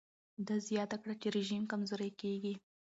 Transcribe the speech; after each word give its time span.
ده 0.45 0.55
زیاته 0.67 0.97
کړه 1.01 1.15
چې 1.21 1.27
رژیم 1.37 1.63
کمزوری 1.71 2.11
کېږي. 2.21 2.53